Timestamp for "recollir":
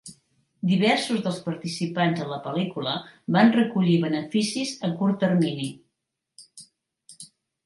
3.57-3.99